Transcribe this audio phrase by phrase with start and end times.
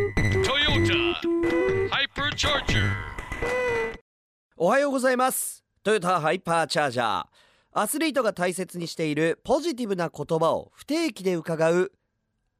[0.00, 1.14] Toyota
[1.90, 2.90] Hypercharger.
[4.56, 5.62] おはようございます。
[5.82, 7.26] トヨタハイパーチャージャー
[7.72, 11.92] アスリートが大切にしているポジティブな言葉を不定期で伺う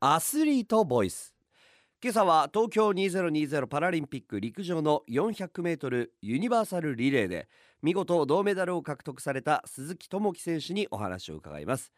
[0.00, 1.34] アスリートボイス。
[2.02, 7.48] 今朝は東京2020パラリンピック陸上の 400m ユニバーサルリレーで
[7.80, 11.90] 見事銅メダルを獲得された鈴木智樹選手にお話を伺います。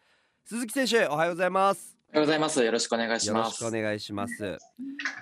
[0.44, 2.01] 鈴木選手おはようございます。
[2.14, 2.62] おはようございます。
[2.62, 3.58] よろしくお願いしよろします。
[3.58, 4.58] くお願いします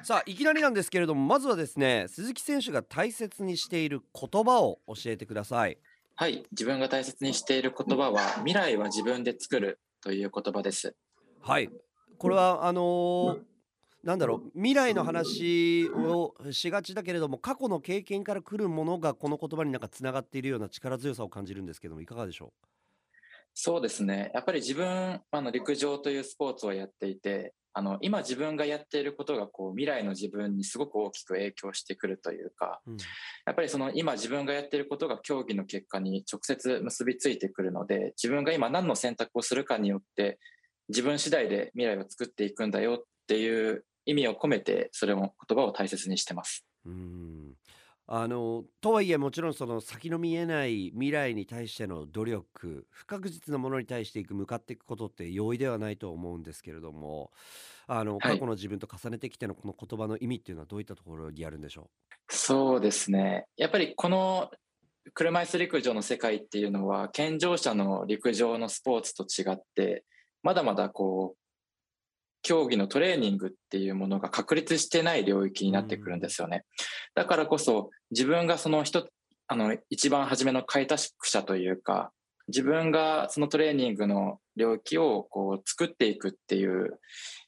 [0.02, 5.78] さあいきなりなんですけれどもまずはですね鈴木選手が大切にしている言葉を教えてください
[6.16, 10.96] はい、自分が大切にしている言葉は未来は自分で作るという言葉です。
[11.40, 11.70] はい
[12.18, 13.38] これはあのー
[14.02, 22.54] なんだろう未来の話をしがちだけれども過去の経験から来るものがこの言葉になんかつながっているような力強さを感じるんですけどもいかがでしょ
[23.54, 24.30] そうですね。
[24.34, 32.96] やっぱり自分あの陸上というスポーツをやっていて、あの今自分がやっていることがこう未来の自分にすごく大きく影響してくるというか、う、うん
[33.46, 40.38] やっぱりその今自分がやっていることが競技の結果に直接結びついてくるので、自分が今何の選択をするかによって
[40.88, 46.66] 自分次第で未来を作っていくんだよっていう意味を込めてそれを言葉を大切にしてます。
[46.84, 47.29] うん
[48.12, 57.30] あのとはいえもちろんその先の見えない未来に対しての努力不確実なものに対していく向かっていくことって容易ではないと思うんですけれども
[57.86, 61.88] あのはい過去の自分と重ねてきてのこの言葉の意味っていうのはどういったところにあるんでしょ
[62.28, 63.46] そうですね。
[63.56, 64.50] やっぱりこの
[65.14, 70.04] 車椅子陸上の世界っていうのは健常者の陸上のスポーツと違って
[70.42, 71.39] まだまだこう
[72.42, 76.64] 競技のトレーニングっていうものが確立してない領域になってくるんですよね。
[77.14, 79.08] だからこそ自分がその一
[79.46, 82.12] あの一番初めの開拓者というか
[82.48, 86.98] 自分がそのトレーニングの領域をこう作っていくっていう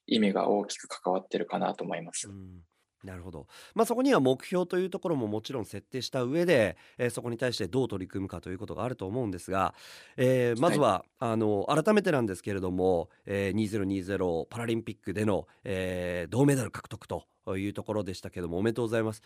[0.06, 2.32] 意味が大きく関わってるかなと思いますう、。
[2.32, 2.60] うん
[3.04, 9.74] なるほど、まあ、そこには目標というところももちろん設定した上で、えーそこに対してどう取り組むかということがあると思うんですが、
[10.16, 19.22] えーまずは、あの改めてなんですけれども、えー2020パラリンピックでの、えー銅メダル獲得というところでしたけどもおめでとうございます。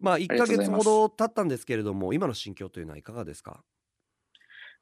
[0.00, 3.62] まあ、1りがヶ月ほど経ったんですけれども今の心境というのはいかがですか？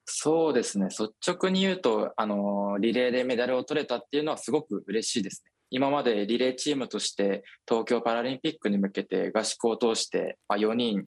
[0.05, 0.87] そうですね。
[0.87, 11.05] 率直に言うとあのリレーでメダルを取れたっていうのはすごく嬉しいですね今までリレーチームとして東京パラリンピックに向けて合宿を通して、まあ、4人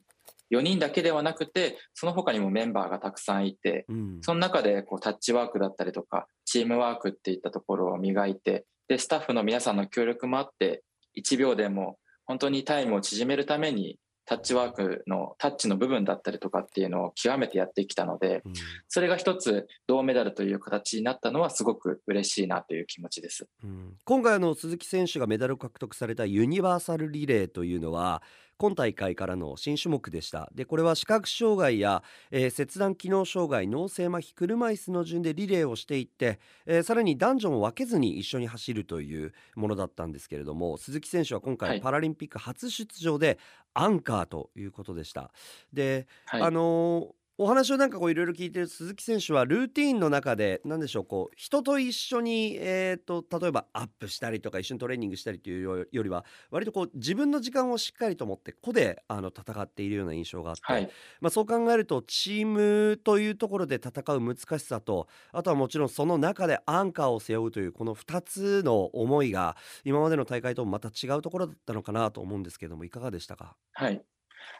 [0.52, 4.18] 4人だけではなくてその他にもメンバーがたくさんいてうん。
[4.22, 10.82] その中でこうタッチワークだったりとかチームワークっていったところを磨いてでスタッフの皆さんの協力もあって
[11.18, 18.52] 1秒でも本当にタイムを縮めるためにタッチワークのタッチの部分だったりとかっていうのを極めてやってきたのでうん
[18.88, 23.46] それが一つ銅メダルという形になったのはすごく嬉しいなという気持ちです。
[23.62, 28.22] うん今回あの鈴木選手がメダルを獲得されたユニバーサルリレーというのは
[28.56, 30.50] 今大会からの新種目でした。
[30.54, 41.80] でこれは視覚障害や、えー切断機能障害脳性麻痺車椅子の順でリレーをしていって、えーさらに男女も分けずに一緒に走るというものだったんですけれども鈴木選手は今回はい。
[41.80, 43.38] パラリンピック初出場で
[43.74, 45.32] アンカーということでした。
[45.72, 60.88] ではい、あのーお話をなんかこういろいろ聞いてる鈴木選手はルーティーンの中で何でしょうこう人と一緒に、えー、と例えばアップしたりとか一緒にトレーニングしたりというよよりは割とこう自分の時間をしっかりと持って個であの戦っているような印象があって、はい、
[61.20, 73.56] まあ、そう考えるとチームというところで戦う難しさとあとはもちろんその中でアンカーを背負うというこの2つの思いが今までの大会ともまた違うところだったのかなと思うんですけどもいかがでしたか？
[73.72, 74.04] はい、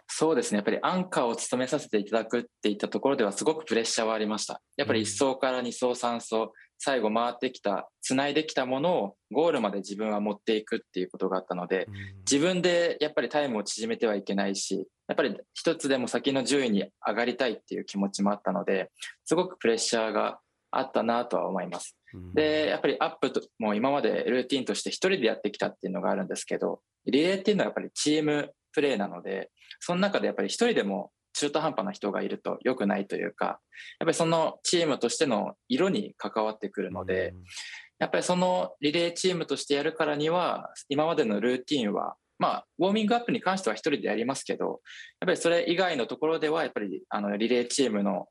[0.06, 4.60] そうですねやっぱりアンカーを務めさせていただくっていったところではすごくプレッシャーはありました。
[4.76, 11.86] やっぱり1走から2走3走最後回ってきたつないできたものをゴールまで自分は持っていくっていうことがあったので
[12.30, 18.90] 自分でやっぱりタイムを縮めてはいけないしやっぱり一つでも先の順位に上がりたいっていう気持ちもあったので
[19.24, 20.40] すごくプレッシャーが
[20.70, 21.96] あったなとは思います。
[22.12, 29.50] うんでやっぱりアップとも今までルーティンとして一人でやってきたっていうのがあるんですけどリレーっていうのはやっぱりチームプレーなので
[29.80, 33.58] その中でやっぱり一人でも中途半端な人がいると良くないというかやっ
[34.00, 37.34] ぱりそのチームとしての色に関わってくるので、
[37.98, 44.78] やっぱりそのリレーチームとしてやるからには今までのルーティンはまあウォーミングアップに関しては一人でやりますけどやっ
[45.26, 48.28] ぱりそれ以外のところではやっぱりあのリレーチームの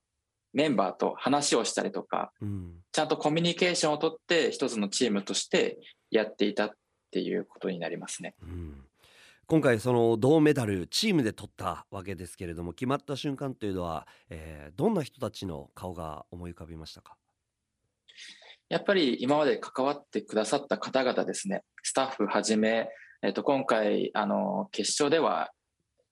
[0.54, 2.74] メンバーと話をしたりとかうん。
[2.92, 5.80] ちゃんとコミュニケーションをとって一つのチームとして
[6.12, 6.72] やっていたっ
[7.12, 8.36] ていうことになりますね。
[8.44, 8.86] うん
[9.46, 17.16] 今回その銅メダルチームで取ったわけですけれども決まった瞬間というのは、えーどんな人たちの顔が思い浮かびましたか？
[18.70, 22.88] やっぱり今まで関わってくださった方々ですね、スタッフはじめ、
[23.22, 25.52] えっと、今回あの決勝では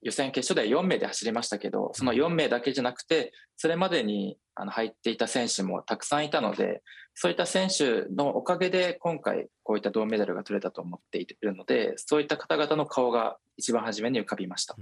[0.02, 6.82] 予選決勝では4名で走りましたけどその4名だけじゃなくてそれまでにあの入っていた選手もたくさんいたので
[7.14, 14.76] そういった選手のおかげで今回こういった銅メダルが取れたと思っているのでそういった方々の顔が一番初めに浮かびました。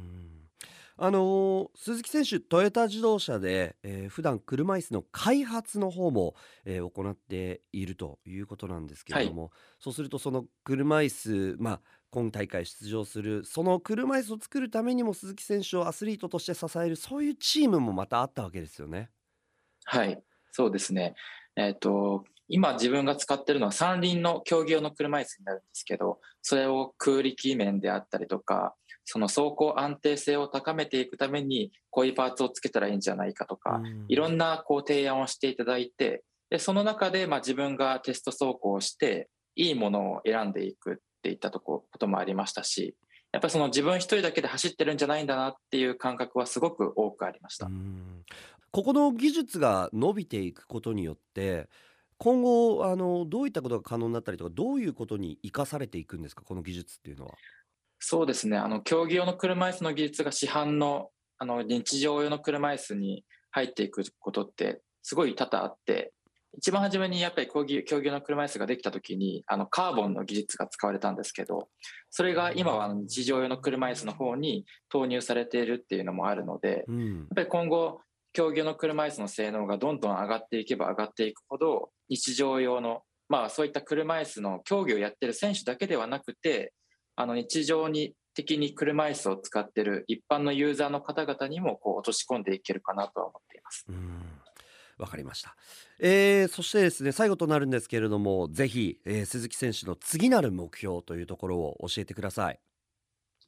[1.01, 6.35] あのー鈴木選手トヨタ自動車で、えー普段車椅子の開発の方も、
[6.65, 19.09] えー行っているということなんですけれども、そうするとその車椅子、まあ、今大会出場するその車椅子を作るためにも鈴木選手をアスリートとして支えるそういうチームもまたあったわけですよね。
[19.85, 21.15] はい、そうですね。
[21.55, 28.75] えっ、と、今自分が使ってるのは三輪の競技用の車椅子になるんですけど、それを空力面であったりとか、
[29.11, 42.95] その走行安定性を高めていくために、こういうパーツをつけたらいいんじゃないかとか、うんいろんなこう提案をしていただいて、でその中でまあ自分がテスト走行をして、いいものを選んでいくっていったとここともありましたし、
[43.31, 47.65] やっぱりその自分一人だけで走ってるんじゃないんだなっていう感覚はすごく多くありました。
[47.65, 48.23] うん
[48.71, 51.67] ここの技術が伸びていくことによって
[52.19, 57.33] 今後あのどういったことが可能になったりとかどういうことに生かされていくんですかこの技術っていうのは？
[57.99, 66.11] そうですね、あの競技用の車椅子の技術が市販のあの日常用の車椅子に入っていくことってすごい多々あって、
[66.57, 71.67] 一番初めにやっぱり競技競技用の車椅子ができたときにあのカーボンの技術が使われたんですけど、
[72.09, 77.17] それが今は日常用の車椅子の方に投入されているっていうのもあるので、うん。
[77.17, 78.01] やっぱり今後、
[78.33, 86.73] 競技用の車椅子の性能がどんどん上がっていけば上がっていくほど、日常用の、まあそういった車椅子の競技をやってる選手だけではなくて、
[87.21, 93.85] あの日常に的に車椅子を使ってる一般のユーザーの方々にもこう落とし込んでいけるかなとは思っています。
[93.89, 94.23] うん
[94.97, 95.55] わかりました、
[96.01, 102.59] えーそしてですね最後となるんですけれどもぜひ、えー鈴木選手の次なる目標というところを教えてください。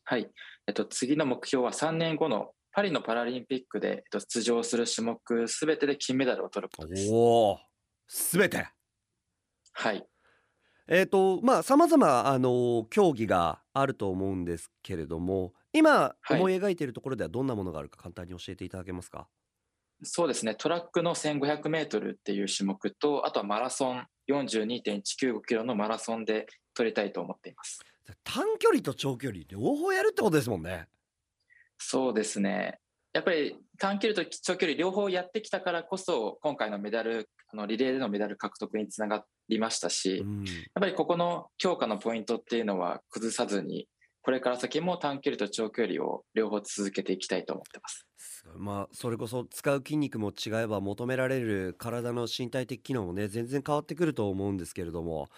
[0.03, 0.29] はい。
[0.67, 7.09] えっと、次の目標は3年後のパリのパラリンピックで、えっと、出場する種目すべてで金メダルを取ることです。
[7.09, 7.59] おお
[8.07, 8.67] すべて
[9.71, 10.05] はい。
[10.87, 19.27] えーとまあさまざまあの競技があると思うんですけれども今はい思い描いているところではどんなものがあるか簡単に教えていただけますか、
[20.03, 27.79] そうですね、トラックの1500メートルっていう種目と、あとはマラソン、42.195キロのマラソンで取りたいと思っています。
[28.23, 30.87] 短距離と長距離両方やるってことですもんね。
[31.77, 32.79] そうですね、
[33.13, 40.45] やっぱり短距離と長距離両方やってきたからこそ、今回のメダル、あのリレーでのメダル獲得につながりましたし、やっうん
[40.81, 43.87] ぱりここの強化のポイントっていうのは崩さずに、
[44.23, 48.07] これから先も短距離と長距離を両方続けていきたいと思ってます。
[48.57, 55.29] まあそれこそ使う筋肉も違えば求められる体の身体的機能もね全然変わってくると思うんですけれども、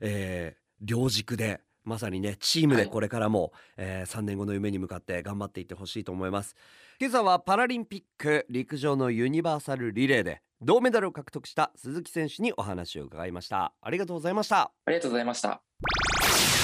[0.00, 2.90] えー両軸でまさにねチームではい。
[2.90, 6.54] これからも、え3年後の夢に向かって頑張っていってほしいと思います。
[7.00, 13.74] 今朝はパラリンピック陸上のユニバーサルリレーで銅メダルを獲得した鈴木選手にお話を伺いました。
[13.82, 14.72] ありがとうございました。
[14.86, 15.60] ありがとうございました。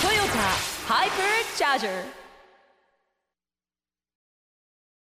[0.02, 0.38] Toyota
[0.88, 2.21] Hyper Charger